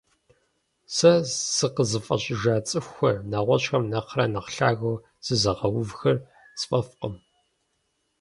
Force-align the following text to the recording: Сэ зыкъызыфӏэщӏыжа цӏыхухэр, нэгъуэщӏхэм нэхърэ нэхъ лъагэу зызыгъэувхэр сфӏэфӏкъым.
Сэ 0.95 1.11
зыкъызыфӏэщӏыжа 1.57 2.55
цӏыхухэр, 2.67 3.15
нэгъуэщӏхэм 3.29 3.83
нэхърэ 3.91 4.25
нэхъ 4.33 4.49
лъагэу 4.55 5.01
зызыгъэувхэр 5.25 6.17
сфӏэфӏкъым. 6.59 7.15